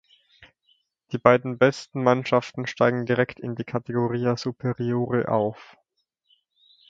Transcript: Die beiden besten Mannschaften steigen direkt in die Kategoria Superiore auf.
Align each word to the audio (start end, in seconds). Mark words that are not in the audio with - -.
Die 1.11 1.19
beiden 1.19 1.59
besten 1.59 2.01
Mannschaften 2.01 2.65
steigen 2.65 3.05
direkt 3.05 3.39
in 3.39 3.53
die 3.53 3.63
Kategoria 3.65 4.35
Superiore 4.35 5.27
auf. 5.27 5.77